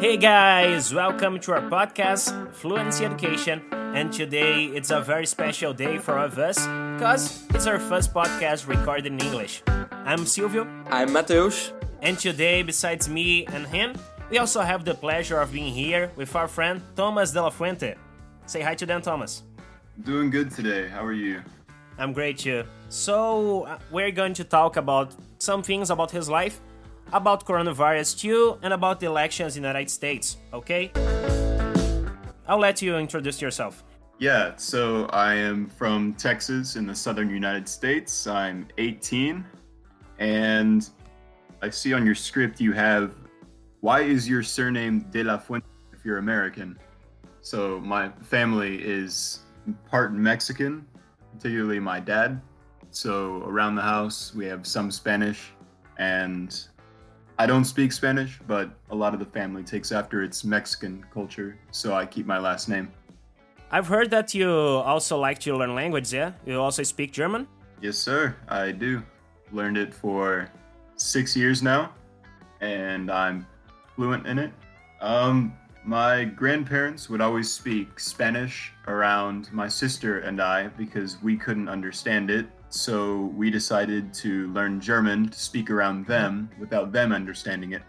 [0.00, 3.62] Hey guys, welcome to our podcast, Fluency Education.
[3.72, 6.58] And today it's a very special day for all of us
[6.96, 9.62] because it's our first podcast recorded in English.
[9.90, 11.72] I'm Silvio, I'm Mateus.
[12.02, 13.94] and today, besides me and him,
[14.30, 17.94] we also have the pleasure of being here with our friend Thomas De La Fuente.
[18.46, 19.42] Say hi to them, Thomas.
[20.04, 20.88] Doing good today.
[20.88, 21.42] How are you?
[21.98, 22.62] I'm great too.
[22.88, 26.60] So, uh, we're going to talk about some things about his life,
[27.12, 30.90] about coronavirus too, and about the elections in the United States, okay?
[32.46, 33.84] I'll let you introduce yourself.
[34.18, 38.26] Yeah, so I am from Texas in the southern United States.
[38.26, 39.44] I'm 18,
[40.18, 40.88] and
[41.62, 43.14] I see on your script you have
[43.80, 46.76] why is your surname De La Fuente if you're American?
[47.42, 49.40] So my family is
[49.88, 50.84] part Mexican,
[51.32, 52.40] particularly my dad.
[52.90, 55.52] So around the house we have some Spanish,
[55.98, 56.68] and
[57.40, 61.56] I don't speak Spanish, but a lot of the family takes after its Mexican culture,
[61.70, 62.90] so I keep my last name.
[63.70, 66.32] I've heard that you also like to learn language, yeah?
[66.44, 67.46] You also speak German?
[67.80, 68.34] Yes, sir.
[68.48, 69.04] I do.
[69.52, 70.50] Learned it for
[70.96, 71.92] six years now,
[72.60, 73.46] and I'm
[73.94, 74.52] fluent in it.
[75.00, 81.68] Um, my grandparents would always speak Spanish around my sister and I because we couldn't
[81.68, 82.46] understand it.
[82.70, 87.82] So we decided to learn German to speak around them without them understanding it.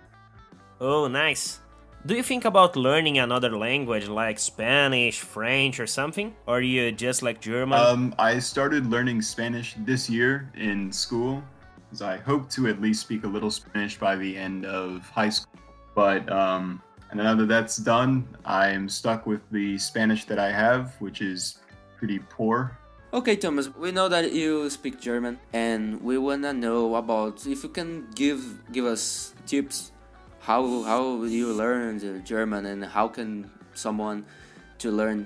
[0.80, 1.59] Oh, nice.
[2.05, 6.33] Do you think about learning another language like Spanish, French, or something?
[6.47, 7.77] Or you just like German?
[7.77, 11.43] Um, I started learning Spanish this year in school
[11.89, 15.27] because I hope to at least speak a little Spanish by the end of high
[15.27, 15.59] school.
[15.93, 20.53] But um, and now that that's done, I am stuck with the Spanish that I
[20.53, 21.59] have, which is
[21.97, 22.78] pretty poor.
[23.11, 27.69] Okay, Thomas, we know that you speak German, and we wanna know about if you
[27.69, 28.38] can give
[28.71, 29.91] give us tips
[30.39, 34.30] how how you learn the German and how can someone
[34.77, 35.25] to learn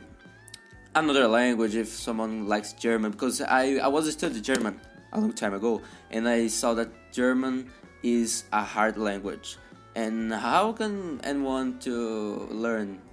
[0.95, 3.11] another language if someone likes German?
[3.11, 4.79] Because I I was studying German
[5.11, 7.67] a long time ago and I saw that German
[8.01, 9.57] is a hard language.
[9.93, 13.03] And how can anyone to learn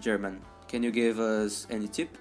[0.00, 0.40] German?
[0.66, 2.16] Can you give us any tip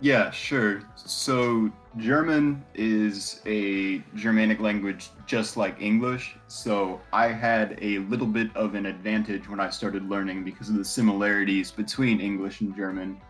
[0.00, 0.82] Yeah, sure.
[0.94, 6.36] So German is a Germanic language just like English.
[6.48, 10.76] So I had a little bit of an advantage when I started learning because of
[10.76, 13.20] the similarities between English and German.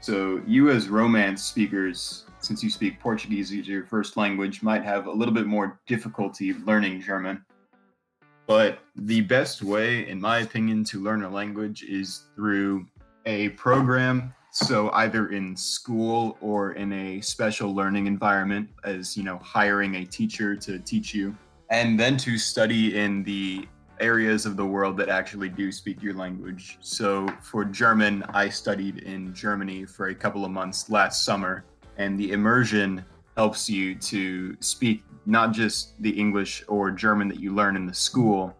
[0.00, 5.06] So you as Romance speakers, since you speak Portuguese as your first language, might have
[5.06, 7.42] a little bit more difficulty learning German.
[8.46, 12.84] But the best way, in my opinion, to learn a language is through
[13.24, 19.38] a program so either in school or in a special learning environment as you know
[19.38, 21.36] hiring a teacher to teach you.
[21.70, 23.66] And then to study in the
[23.98, 26.78] areas of the world that actually do speak your language.
[26.80, 31.64] So for german i studied in germany for a couple of months last summer.
[31.96, 33.04] And the immersion
[33.36, 37.94] helps you to speak not just the english or german that you learn in the
[37.94, 38.54] school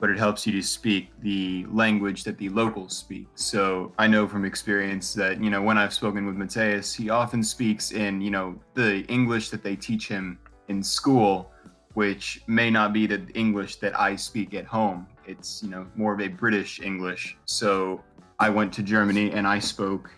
[0.00, 3.26] but it helps you to speak the language that the locals speak.
[3.34, 7.42] So I know from experience that, you know, when I've spoken with Mateus, he often
[7.42, 10.38] speaks in, you know, the English that they teach him
[10.68, 11.50] in school,
[11.94, 15.06] which may not be the English that I speak at home.
[15.26, 17.36] It's, you know, more of a British English.
[17.44, 18.02] So
[18.38, 20.10] I went to Germany and I spoke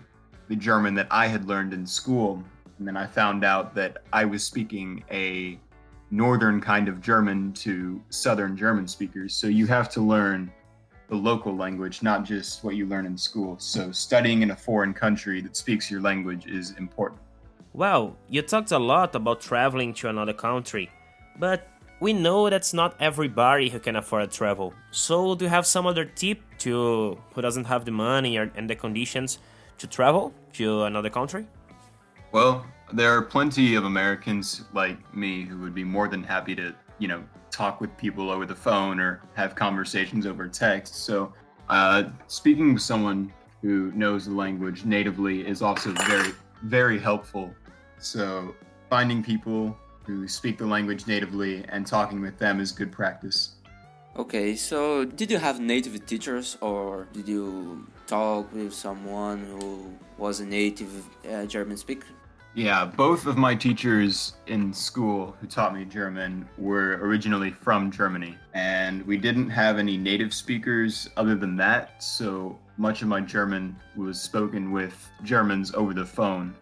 [0.49, 2.43] the German that I had learned in school.
[2.79, 5.59] And then I found out that I was speaking a
[6.11, 9.35] northern kind of German to southern German speakers.
[9.35, 10.51] So you have to learn
[11.09, 13.59] the local language, not just what you learn in school.
[13.59, 17.21] So studying in a foreign country that speaks your language is important.
[17.73, 20.91] Well, you talked a lot about traveling to another country,
[21.39, 21.69] but
[22.01, 24.73] we know that's not everybody who can afford travel.
[24.91, 28.69] So, do you have some other tip to who doesn't have the money or, and
[28.69, 29.39] the conditions
[29.79, 31.47] to travel to another country?
[32.33, 36.75] Well, there are plenty of Americans like me who would be more than happy to,
[36.99, 40.95] you know, talk with people over the phone or have conversations over text.
[40.95, 41.33] So,
[41.69, 43.33] uh, speaking with someone
[43.63, 46.33] who knows the language natively is also very,
[46.63, 47.55] very helpful.
[47.99, 48.55] So,
[48.89, 53.57] finding people who speak the language natively and talking with them is good practice.
[54.17, 60.41] Okay, so did you have native teachers or did you talk with someone who was
[60.41, 62.09] a native uh, German speaker?
[62.55, 68.37] Yeah, both of my teachers in school who taught me German were originally from Germany,
[68.55, 73.77] and we didn't have any native speakers other than that, so much of my German
[73.95, 76.53] was spoken with Germans over the phone.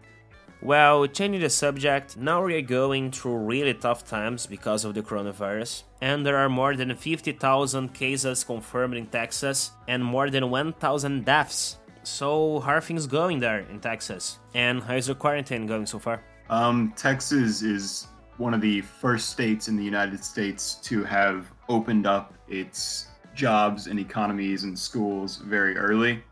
[0.60, 5.02] Well, changing the subject, now we are going through really tough times because of the
[5.02, 11.24] coronavirus, and there are more than 50,000 cases confirmed in Texas and more than 1,000
[11.24, 11.78] deaths.
[12.08, 14.38] So, how are things going there in Texas?
[14.54, 16.22] And how is the quarantine going so far?
[16.48, 18.08] Um, Texas is
[18.38, 23.88] one of the first states in the United States to have opened up its jobs
[23.88, 26.24] and economies and schools very early.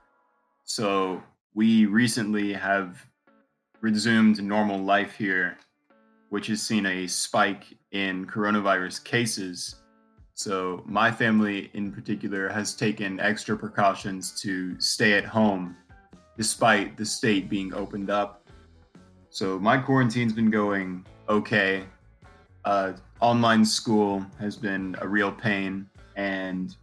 [0.64, 1.22] So,
[1.54, 3.06] we recently have
[3.82, 5.58] resumed normal life here,
[6.30, 9.76] which has seen a spike in coronavirus cases.
[10.38, 15.74] So, my family in particular has taken extra precautions to stay at home
[16.36, 18.46] despite the state being opened up.
[19.30, 21.84] So, my quarantine's been going okay.
[22.66, 26.76] Uh, online school has been a real pain, and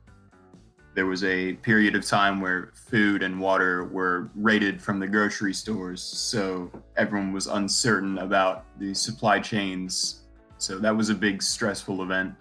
[0.95, 5.53] there was a period of time where food and water were raided from the grocery
[5.53, 6.01] stores.
[6.01, 10.21] So everyone was uncertain about the supply chains.
[10.57, 12.35] So that was a big stressful event.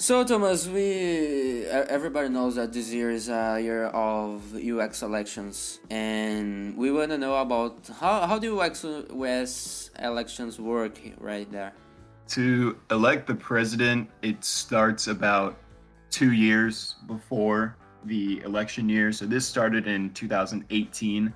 [0.00, 6.74] So Thomas, we everybody knows that this year is a year of UX elections, and
[6.74, 11.74] we want to know about how how do UX US elections work right there.
[12.28, 15.58] To elect the president, it starts about
[16.08, 17.76] two years before
[18.06, 19.12] the election year.
[19.12, 21.30] So this started in 2018.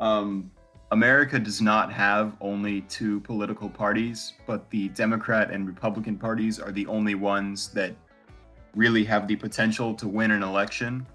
[0.00, 0.50] Um,
[0.92, 6.70] America does not have only two political parties, but the Democrat and Republican parties are
[6.70, 7.94] the only ones that
[8.74, 11.06] really have the potential to win an election.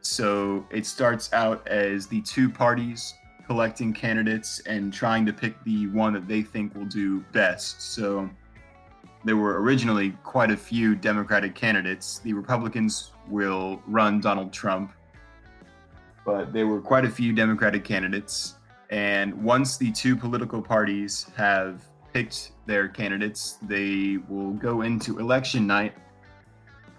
[0.00, 3.12] So it starts out as the two parties
[3.46, 7.82] collecting candidates and trying to pick the one that they think will do best.
[7.82, 8.30] So
[9.22, 12.20] there were originally quite a few Democratic candidates.
[12.20, 14.92] The Republicans will run Donald Trump,
[16.24, 18.54] but there were quite a few Democratic candidates.
[18.90, 25.66] And once the two political parties have picked their candidates, they will go into election
[25.66, 25.94] night,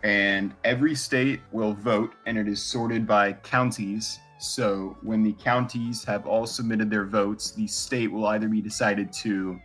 [0.04, 4.20] and every state will vote, and it is sorted by counties.
[4.38, 9.12] So when the counties have all submitted their votes, the state will either be decided
[9.14, 9.60] to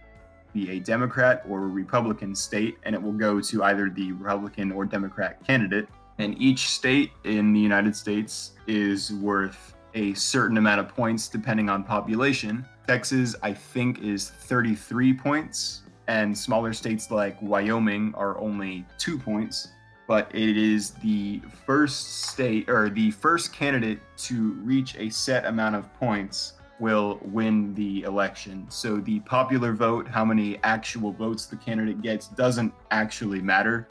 [0.52, 4.72] be a Democrat or a Republican state, and it will go to either the Republican
[4.72, 5.88] or Democrat candidate.
[6.19, 11.69] And each state in the United States is worth a certain amount of points depending
[11.69, 12.66] on population.
[12.87, 19.69] Texas, I think, is 33 points, and smaller states like Wyoming are only two points.
[20.08, 25.76] But it is the first state or the first candidate to reach a set amount
[25.76, 28.66] of points will win the election.
[28.70, 33.86] So the popular vote, how many actual votes the candidate gets, doesn't actually matter.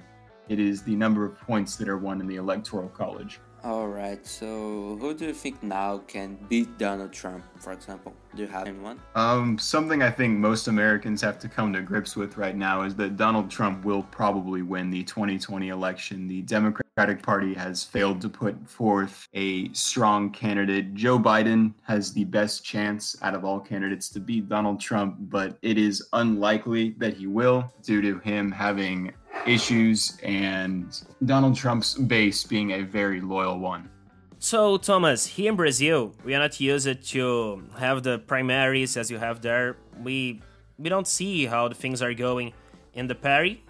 [0.50, 3.40] It is the number of points that are won in the electoral college.
[3.64, 4.26] All right.
[4.26, 8.14] So, who do you think now can beat Donald Trump, for example?
[8.36, 9.02] Do you have anyone?
[9.16, 12.96] Um, something I think most Americans have to come to grips with right now is
[12.96, 16.28] that Donald Trump will probably win the 2020 election.
[16.28, 20.94] The Democratic Party has failed to put forth a strong candidate.
[20.94, 25.58] Joe Biden has the best chance out of all candidates to beat Donald Trump, but
[25.62, 29.12] it is unlikely that he will due to him having
[29.50, 33.90] issues and Donald Trump's base being a very loyal one.
[34.38, 39.18] So, Thomas, here in Brazil, we are not used to have the primaries as you
[39.18, 39.76] have there.
[40.02, 40.42] We
[40.78, 42.54] we don't see how the things are going
[42.94, 43.62] in the party,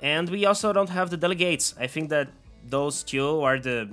[0.00, 1.74] and we also don't have the delegates.
[1.78, 2.28] I think that
[2.66, 3.88] those two are the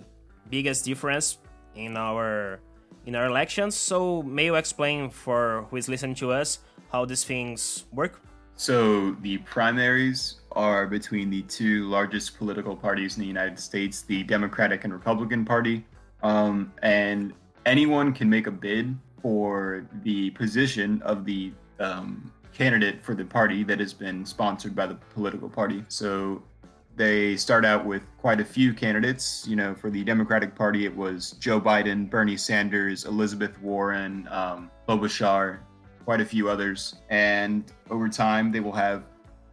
[0.49, 1.37] biggest difference
[1.75, 2.59] in our
[3.05, 3.75] in our elections.
[3.75, 6.59] So, may you explain for who is listening to us
[6.91, 8.19] how these things work?
[8.55, 14.23] So, the primaries are between the two largest political parties in the United States, the
[14.23, 15.85] Democratic and Republican Party.
[16.23, 17.33] Um, and
[17.65, 23.63] anyone can make a bid for the position of the um, candidate for the party
[23.63, 25.83] that has been sponsored by the political party.
[25.87, 26.43] So
[26.95, 29.45] they start out with quite a few candidates.
[29.47, 34.69] You know, for the Democratic Party, it was Joe Biden, Bernie Sanders, Elizabeth Warren, um,
[34.87, 35.59] Klobuchar,
[36.05, 36.95] quite a few others.
[37.09, 39.03] And over time, they will have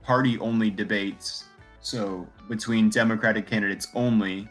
[0.09, 1.45] party only debates.
[1.81, 4.49] So between Democratic candidates only,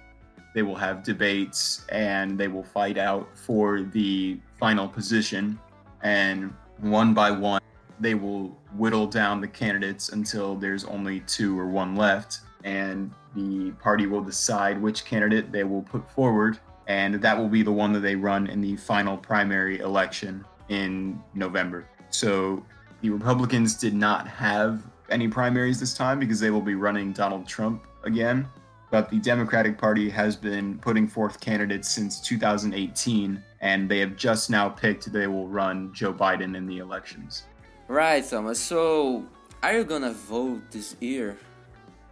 [0.54, 5.60] they will have debates and they will fight out for the final position.
[6.04, 7.60] And one by one,
[8.00, 12.42] they will whittle down the candidates until there's only two or one left.
[12.64, 16.60] And the party will decide which candidate they will put forward.
[16.86, 21.20] And that will be the one that they run in the final primary election in
[21.34, 21.90] November.
[22.12, 22.64] So
[23.02, 27.48] the Republicans did not have any primaries this time because they will be running Donald
[27.48, 28.48] Trump again.
[28.90, 34.50] but the Democratic Party has been putting forth candidates since 2018, and they have just
[34.50, 37.44] now picked they will run Joe Biden in the elections.
[37.90, 38.60] Right, Thomas.
[38.60, 39.26] So,
[39.62, 41.38] are you gonna vote this year?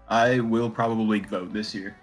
[0.09, 1.95] I will probably vote this year.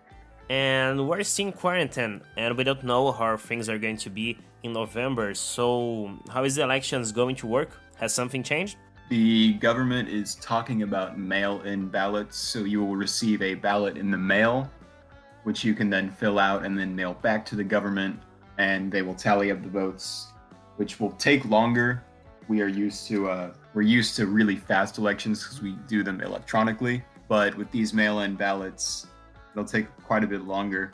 [0.48, 4.38] And we're still in quarantine, and we don't know how things are going to be
[4.62, 5.34] in November.
[5.34, 7.78] So, how is the elections going to work?
[7.96, 8.76] Has something changed?
[9.12, 14.10] The government is talking about mail in ballots, so you will receive a ballot in
[14.10, 14.70] the mail,
[15.42, 18.18] which you can then fill out and then mail back to the government,
[18.56, 20.28] and they will tally up the votes,
[20.76, 22.02] which will take longer.
[22.48, 26.22] We are used to uh, we're used to really fast elections because we do them
[26.22, 29.08] electronically, but with these mail-in ballots,
[29.52, 30.90] it'll take quite a bit longer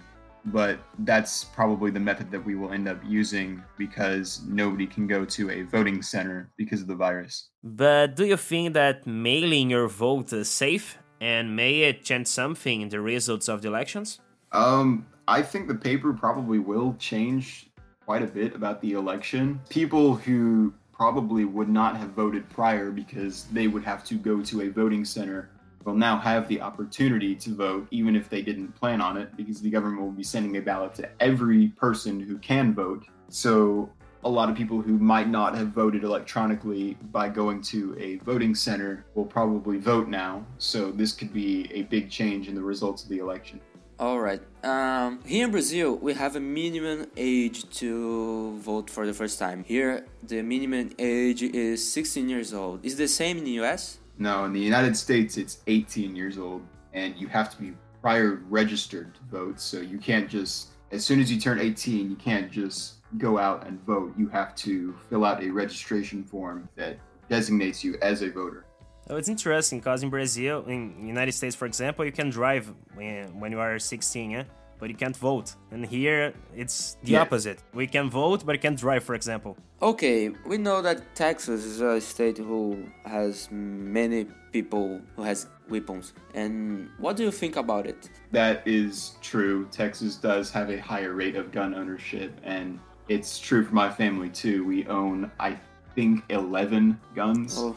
[0.52, 5.25] but that's probably the method that we will end up using because nobody can go
[5.25, 7.49] to a voting center because of the virus.
[7.62, 12.81] But do you think that mailing your vote is safe and may it change something
[12.81, 14.21] in the results of the elections?
[14.52, 17.71] Um, I think the paper probably will change
[18.05, 19.61] quite a bit about the election.
[19.69, 24.62] People who probably would not have voted prior because they would have to go to
[24.62, 25.50] a voting center
[25.88, 29.62] will now have the opportunity to vote, even if they didn't plan on it, because
[29.62, 33.07] the government will be sending a ballot to every person who can vote.
[33.30, 33.88] So
[34.23, 38.54] a lot of people who might not have voted electronically by going to a voting
[38.54, 40.45] center will probably vote now.
[40.59, 43.59] So this could be a big change in the results of the election.
[43.99, 44.42] All right.
[44.62, 49.64] Um, here in Brazil, we have a minimum age to vote for the first time.
[49.64, 52.85] Here, the minimum age is 16 years old.
[52.85, 53.99] Is the same in the US?
[54.18, 57.72] No, in the United States, it's 18 years old, and you have to be
[58.02, 59.60] prior registered to vote.
[59.60, 63.66] So you can't just, as soon as you turn 18, you can't just go out
[63.66, 64.14] and vote.
[64.18, 66.98] You have to fill out a registration form that
[67.28, 68.64] designates you as a voter.
[69.10, 73.38] Oh, it's interesting because in Brazil, in United States, for example, you can drive when,
[73.40, 74.44] when you are 16, yeah?
[74.78, 75.54] But you can't vote.
[75.70, 77.23] And here it's the yeah.
[77.23, 77.62] opposite.
[77.75, 79.56] We can vote, but you can't drive, for example.
[79.80, 86.14] Okay, we know that Texas is a state who has many people who has weapons.
[86.35, 88.11] And what do you think about it?
[88.32, 89.68] That is true.
[89.70, 94.30] Texas does have a higher rate of gun ownership, and it's true for my family
[94.30, 94.64] too.
[94.64, 95.58] We own, I
[95.94, 97.56] think, 11 guns.
[97.58, 97.76] Oh.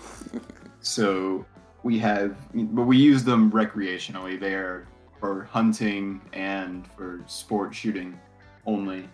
[0.82, 1.46] so
[1.84, 4.40] we have, but we use them recreationally.
[4.40, 4.88] They are
[5.22, 8.20] for hunting and for sport shooting
[8.66, 9.08] only.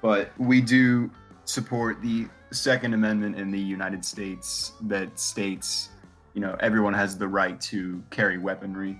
[0.00, 1.10] But we do
[1.44, 5.90] support the Second Amendment in the United States that states,
[6.32, 8.96] you know, everyone has the right to carry weaponry.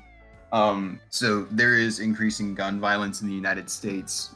[0.50, 4.30] Um, so there is increasing gun violence in the United States,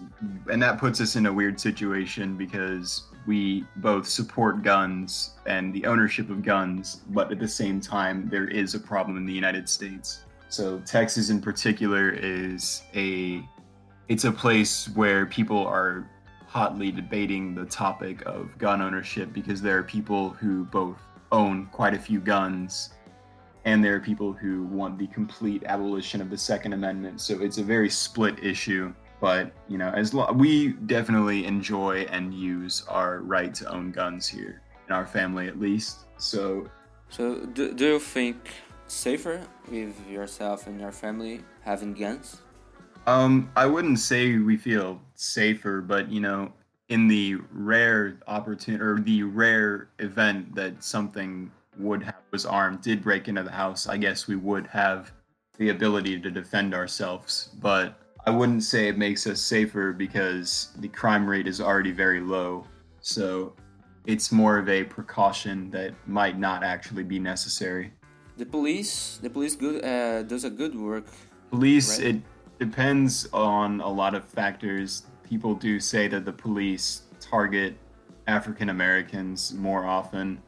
[0.50, 5.86] and that puts us in a weird situation because we both support guns and the
[5.86, 9.68] ownership of guns, but at the same time, there is a problem in the United
[9.68, 10.24] States.
[10.52, 13.42] So Texas in particular is a
[14.08, 16.06] it's a place where people are
[16.46, 20.98] hotly debating the topic of gun ownership because there are people who both
[21.30, 22.90] own quite a few guns
[23.64, 27.22] and there are people who want the complete abolition of the second amendment.
[27.22, 28.92] So it's a very split issue
[29.22, 34.28] but you know as lo- we definitely enjoy and use our right to own guns
[34.28, 36.00] here in our family at least.
[36.18, 36.68] So
[37.08, 38.50] so do, do you think
[38.92, 42.42] safer with yourself and your family having guns?
[43.06, 46.52] Um, I wouldn't say we feel safer, but you know,
[46.88, 53.02] in the rare opportunity or the rare event that something would have was armed did
[53.02, 55.10] break into the house, I guess we would have
[55.58, 57.50] the ability to defend ourselves.
[57.60, 62.20] But I wouldn't say it makes us safer because the crime rate is already very
[62.20, 62.66] low.
[63.00, 63.54] So
[64.06, 67.92] it's more of a precaution that might not actually be necessary.
[68.42, 71.06] The police, the police good uh, does a good work.
[71.50, 72.16] Police, right?
[72.16, 72.22] it
[72.58, 75.04] depends on a lot of factors.
[75.22, 77.76] People do say that the police target
[78.26, 80.42] African Americans more often,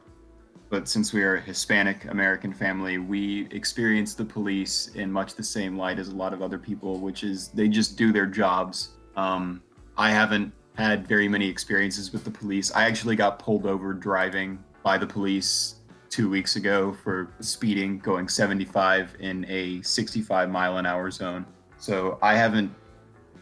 [0.69, 5.43] but since we are a Hispanic American family, we experience the police in much the
[5.43, 8.89] same light as a lot of other people, which is they just do their jobs.
[9.15, 9.63] Um,
[9.97, 12.73] I haven't had very many experiences with the police.
[12.73, 15.75] I actually got pulled over driving by the police
[16.09, 21.45] two weeks ago for speeding, going 75 in a 65 mile an hour zone.
[21.77, 22.73] So I haven't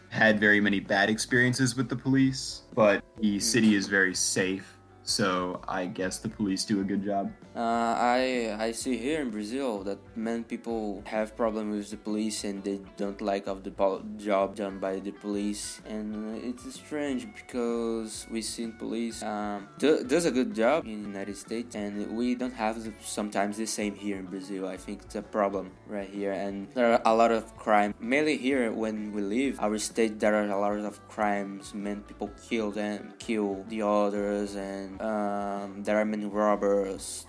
[0.10, 3.41] had very many bad experiences with the police, but the mm.
[3.41, 4.77] city is very safe.
[5.03, 7.32] So I guess the police do a good job.
[7.55, 12.43] Uh, I I see here in Brazil that many people have problem with the police
[12.43, 13.69] and they don't like of the
[14.17, 20.25] job done by the police and it's strange because we see police um, do, does
[20.25, 23.93] a good job in the United States and we don't have the, sometimes the same
[23.93, 24.67] here in Brazil.
[24.67, 28.38] I think it's a problem right here and there are a lot of crime mainly
[28.38, 32.72] here when we live our state there are a lot of crimes many people kill
[32.72, 37.27] them kill the others and um, there are many robbers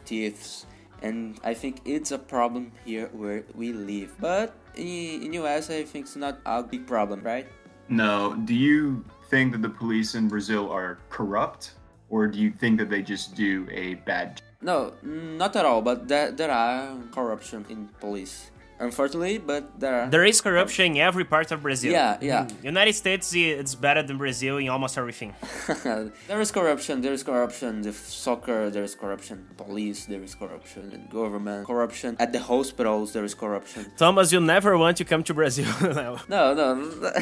[1.02, 4.16] and I think it's a problem here where we live.
[4.20, 7.46] But in, in US, I think it's not a big problem, right?
[7.88, 8.34] No.
[8.44, 11.74] Do you think that the police in Brazil are corrupt,
[12.08, 14.40] or do you think that they just do a bad?
[14.62, 15.82] No, not at all.
[15.82, 20.10] But there, there are corruption in police unfortunately, but there are.
[20.10, 21.92] There is corruption in every part of Brazil.
[21.92, 22.44] Yeah, yeah.
[22.44, 22.64] Mm.
[22.64, 25.34] United States, it's better than Brazil in almost everything.
[25.84, 27.00] there is corruption.
[27.00, 27.82] There is corruption.
[27.82, 29.46] The soccer, there is corruption.
[29.56, 30.90] Police, there is corruption.
[30.92, 32.16] And government, corruption.
[32.18, 33.92] At the hospitals, there is corruption.
[33.96, 35.66] Thomas, you never want to come to Brazil.
[36.28, 37.12] no, no.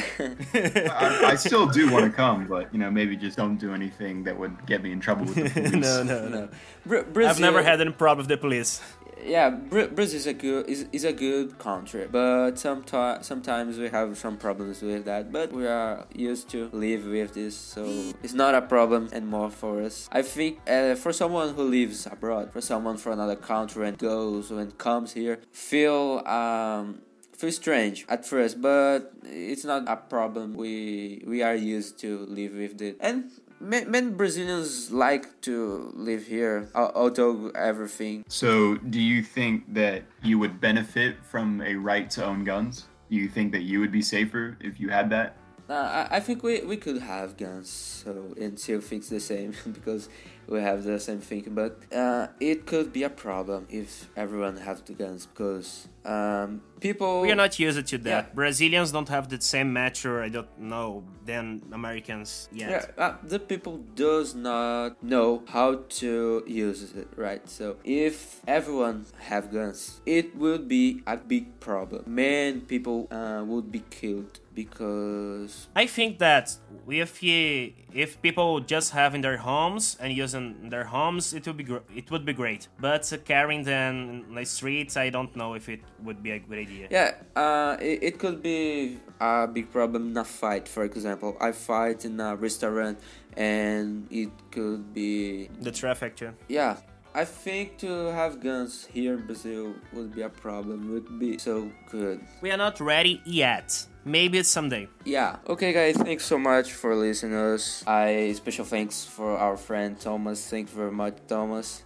[0.54, 4.24] I, I, still do want to come, but you know, maybe just don't do anything
[4.24, 5.72] that would get me in trouble with the police.
[5.72, 6.48] no, no, no.
[6.86, 8.80] Br- Brazil, I've never had any problem with the police
[9.24, 14.16] yeah, Brazil is a good is, is a good country, but sometimes sometimes we have
[14.18, 15.32] some problems with that.
[15.32, 17.84] But we are used to live with this, so
[18.22, 20.08] it's not a problem anymore for us.
[20.12, 24.50] I think uh, for someone who lives abroad, for someone from another country and goes
[24.50, 27.02] and comes here, feel um
[27.42, 30.54] feel strange at first, but it's not a problem.
[30.54, 33.30] We we are used to live with it, and
[33.62, 38.24] many Brazilians like to live here, although everything.
[38.28, 42.86] So, do you think that you would benefit from a right to own guns?
[43.10, 45.36] Do you think that you would be safer if you had that?
[45.68, 49.54] Uh, I, I think we, we could have guns, so and still fix the same
[49.72, 50.08] because
[50.46, 51.44] we have the same thing.
[51.50, 57.20] But uh, it could be a problem if everyone has the guns because um, people.
[57.20, 58.26] We are not used to that.
[58.28, 58.34] Yeah.
[58.34, 62.92] Brazilians don't have the same mature, I don't know, than Americans yet.
[62.96, 67.48] Yeah, uh, the people does not know how to use it, right?
[67.48, 72.04] So if everyone have guns, it would be a big problem.
[72.06, 76.56] Many people uh, would be killed because I think that
[76.88, 81.56] if he, if people just have in their homes and using their homes, it would
[81.56, 82.68] be it would be great.
[82.80, 86.38] But uh, carrying them in the streets, I don't know if it would be a
[86.38, 86.88] good idea.
[86.90, 90.68] Yeah, uh, it, it could be a big problem in a fight.
[90.68, 92.98] For example, I fight in a restaurant,
[93.36, 96.32] and it could be the traffic too.
[96.48, 96.76] Yeah,
[97.14, 100.90] I think to have guns here in Brazil would be a problem.
[100.92, 102.20] Would be so good.
[102.40, 103.86] We are not ready yet.
[104.04, 104.88] Maybe it's someday.
[105.04, 105.36] Yeah.
[105.46, 105.96] Okay, guys.
[105.96, 107.84] Thanks so much for listening us.
[107.86, 110.48] I special thanks for our friend Thomas.
[110.48, 111.82] Thank you very much, Thomas.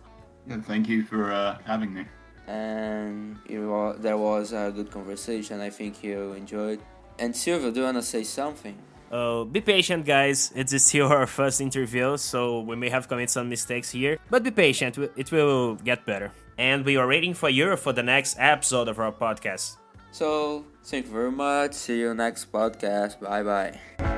[0.47, 2.05] Yeah, thank you for uh, having me.
[2.47, 5.61] And was, there was a good conversation.
[5.61, 6.81] I think you enjoyed.
[7.19, 8.77] And Silvio, do you wanna say something?
[9.11, 10.53] Uh, be patient, guys.
[10.55, 14.19] It's still our first interview, so we may have committed some mistakes here.
[14.31, 16.33] But be patient, it will get better.
[16.59, 19.77] And we are waiting for you for the next episode of our podcast.
[20.11, 21.75] So, thank you very much.
[21.75, 23.21] See you next podcast.
[23.21, 24.16] Bye bye.